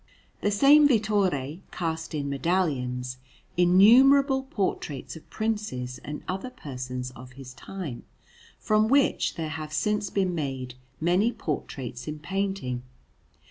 The 0.41 0.49
same 0.49 0.87
Vittore 0.87 1.61
cast 1.71 2.15
in 2.15 2.27
medallions 2.27 3.19
innumerable 3.55 4.41
portraits 4.49 5.15
of 5.15 5.29
Princes 5.29 5.99
and 6.03 6.23
other 6.27 6.49
persons 6.49 7.11
of 7.11 7.33
his 7.33 7.53
time, 7.53 8.01
from 8.57 8.87
which 8.87 9.35
there 9.35 9.49
have 9.49 9.71
since 9.71 10.09
been 10.09 10.33
made 10.33 10.73
many 10.99 11.31
portraits 11.31 12.07
in 12.07 12.17
painting. 12.17 12.81